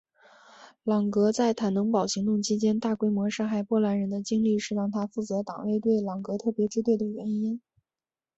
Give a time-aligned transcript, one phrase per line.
[0.83, 7.61] 朗格在坦能堡行动期间大规模杀害波兰人的经历是让他负责党卫队朗格特别支队的原因。